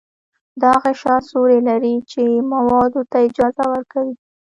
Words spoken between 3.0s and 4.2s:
ته اجازه ورکوي.